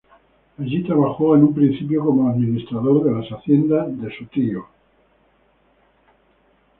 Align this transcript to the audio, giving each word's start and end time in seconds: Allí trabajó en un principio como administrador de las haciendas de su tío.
Allí 0.57 0.81
trabajó 0.83 1.35
en 1.35 1.43
un 1.43 1.53
principio 1.53 2.03
como 2.03 2.27
administrador 2.27 3.03
de 3.03 3.11
las 3.21 3.29
haciendas 3.29 3.85
de 4.01 4.17
su 4.17 4.25
tío. 4.25 4.65